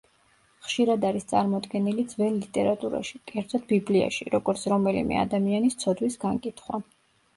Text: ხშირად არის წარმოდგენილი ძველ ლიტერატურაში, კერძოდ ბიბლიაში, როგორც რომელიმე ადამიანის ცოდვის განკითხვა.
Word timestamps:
ხშირად 0.67 1.03
არის 1.09 1.27
წარმოდგენილი 1.31 2.05
ძველ 2.15 2.33
ლიტერატურაში, 2.45 3.21
კერძოდ 3.33 3.67
ბიბლიაში, 3.75 4.29
როგორც 4.37 4.67
რომელიმე 4.75 5.21
ადამიანის 5.29 5.79
ცოდვის 5.85 6.19
განკითხვა. 6.29 6.87